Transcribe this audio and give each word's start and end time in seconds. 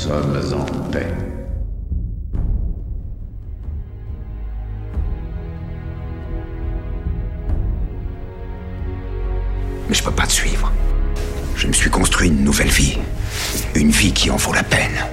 sommes 0.00 0.40
en 0.54 0.90
paix. 0.90 1.06
Mais 9.88 9.94
je 9.94 10.02
peux 10.02 10.10
pas 10.10 10.26
te 10.26 10.32
suivre. 10.32 10.72
Je 11.56 11.66
me 11.66 11.72
suis 11.72 11.90
construit 11.90 12.28
une 12.28 12.42
nouvelle 12.42 12.68
vie. 12.68 12.96
Une 13.74 13.90
vie 13.90 14.12
qui 14.12 14.30
en 14.30 14.36
vaut 14.36 14.54
la 14.54 14.62
peine. 14.62 15.04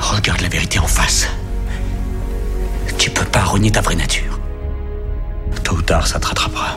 Regarde 0.00 0.40
la 0.40 0.48
vérité 0.48 0.80
en 0.80 0.86
face. 0.88 1.28
Tu 2.98 3.10
peux 3.10 3.26
pas 3.26 3.44
renier 3.44 3.70
ta 3.70 3.80
vraie 3.80 3.94
nature. 3.94 4.40
Tôt 5.62 5.76
ou 5.76 5.82
tard, 5.82 6.08
ça 6.08 6.18
te 6.18 6.26
rattrapera. 6.26 6.76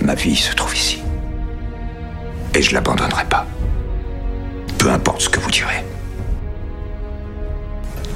Ma 0.00 0.16
vie 0.16 0.34
se 0.34 0.52
trouve 0.54 0.74
ici. 0.74 1.00
Et 2.54 2.62
je 2.62 2.74
l'abandonnerai 2.74 3.26
pas. 3.26 3.46
Peu 4.84 4.90
importe 4.90 5.22
ce 5.22 5.30
que 5.30 5.40
vous 5.40 5.50
direz. 5.50 5.82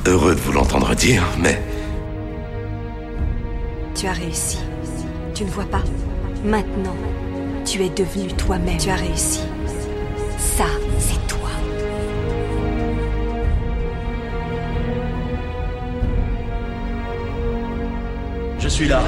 Heureux 0.04 0.34
de 0.34 0.40
vous 0.40 0.52
l'entendre 0.52 0.94
dire, 0.94 1.24
mais 1.38 1.58
Tu 3.94 4.06
as 4.06 4.12
réussi. 4.12 4.58
Tu 5.34 5.44
ne 5.44 5.48
vois 5.48 5.64
pas 5.64 5.82
Maintenant, 6.44 6.94
tu 7.64 7.82
es 7.82 7.88
devenu 7.88 8.28
toi-même. 8.34 8.76
Tu 8.76 8.90
as 8.90 8.96
réussi. 8.96 9.40
Ça, 10.36 10.66
c'est 10.98 11.26
toi. 11.26 11.48
Je 18.58 18.68
suis 18.68 18.88
là. 18.88 19.00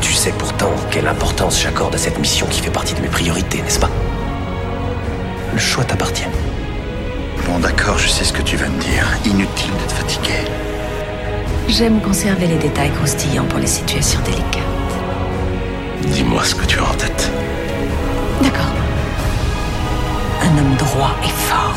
Tu 0.00 0.12
sais 0.12 0.32
pourtant 0.32 0.70
quelle 0.90 1.06
importance 1.06 1.60
j'accorde 1.62 1.94
à 1.94 1.98
cette 1.98 2.18
mission 2.18 2.46
qui 2.46 2.60
fait 2.60 2.70
partie 2.70 2.94
de 2.94 3.00
mes 3.00 3.08
priorités, 3.08 3.62
n'est-ce 3.62 3.78
pas? 3.78 3.90
Le 5.52 5.58
choix 5.58 5.84
t'appartient. 5.84 6.26
Bon, 7.46 7.58
d'accord, 7.60 7.98
je 7.98 8.08
sais 8.08 8.24
ce 8.24 8.32
que 8.32 8.42
tu 8.42 8.56
vas 8.56 8.68
me 8.68 8.78
dire. 8.80 9.06
Inutile 9.24 9.70
d'être 9.78 9.94
fatigué. 9.94 10.34
J'aime 11.68 12.00
conserver 12.00 12.46
les 12.46 12.56
détails 12.56 12.90
croustillants 12.90 13.44
pour 13.44 13.60
les 13.60 13.66
situations 13.66 14.20
délicates. 14.24 14.62
Dis-moi 16.06 16.42
ce 16.44 16.54
que 16.54 16.66
tu 16.66 16.78
as 16.78 16.84
en 16.84 16.94
tête. 16.94 17.30
D'accord. 18.42 18.72
Un 20.42 20.58
homme 20.58 20.74
droit 20.76 21.14
et 21.24 21.28
fort. 21.28 21.74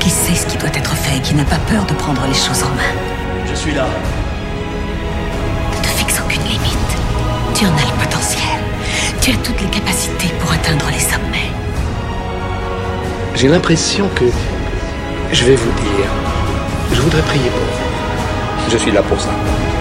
Qui 0.00 0.10
sait 0.10 0.34
ce 0.34 0.46
qui 0.46 0.58
doit 0.58 0.68
être 0.74 0.94
fait 0.94 1.16
et 1.16 1.20
qui 1.20 1.34
n'a 1.34 1.44
pas 1.44 1.60
peur 1.70 1.84
de 1.86 1.94
prendre 1.94 2.22
les 2.26 2.34
choses 2.34 2.62
en 2.62 2.74
main. 2.76 3.46
Je 3.48 3.54
suis 3.54 3.72
là. 3.72 3.86
Tu 7.62 7.68
en 7.68 7.76
as 7.76 7.92
le 7.92 8.04
potentiel. 8.04 8.58
Tu 9.20 9.30
as 9.30 9.36
toutes 9.36 9.60
les 9.60 9.68
capacités 9.68 10.34
pour 10.40 10.50
atteindre 10.50 10.84
les 10.90 10.98
sommets. 10.98 11.52
J'ai 13.36 13.46
l'impression 13.46 14.08
que 14.16 14.24
je 15.30 15.44
vais 15.44 15.54
vous 15.54 15.70
dire, 15.80 16.06
je 16.92 17.00
voudrais 17.00 17.22
prier 17.22 17.50
pour 17.50 17.60
vous. 17.60 18.68
Je 18.68 18.78
suis 18.78 18.90
là 18.90 19.00
pour 19.02 19.20
ça. 19.20 19.30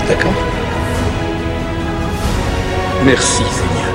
D'accord? 0.08 0.32
Merci 3.04 3.42
Seigneur. 3.50 3.91